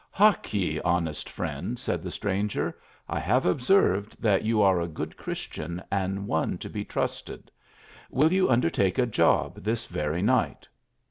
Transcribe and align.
"Hark 0.09 0.51
ye, 0.51 0.79
honest 0.81 1.29
friend," 1.29 1.77
said 1.77 2.01
the 2.01 2.09
stranger," 2.09 2.75
I 3.07 3.19
have 3.19 3.45
observed 3.45 4.19
that 4.19 4.41
you 4.43 4.59
are 4.63 4.81
a 4.81 4.87
good 4.87 5.15
Christian, 5.15 5.79
and 5.91 6.25
one 6.25 6.57
to 6.57 6.69
be 6.71 6.83
trusted; 6.83 7.51
will 8.09 8.33
you 8.33 8.49
undertake 8.49 8.97
a 8.97 9.05
job 9.05 9.57
this 9.57 9.85
very 9.85 10.23
night 10.23 10.67